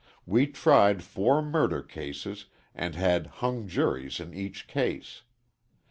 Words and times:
We 0.25 0.47
tried 0.47 1.03
four 1.03 1.43
murder 1.43 1.83
cases 1.83 2.45
and 2.73 2.95
had 2.95 3.27
hung 3.45 3.67
juries 3.67 4.19
in 4.19 4.33
each 4.33 4.65
case. 4.67 5.21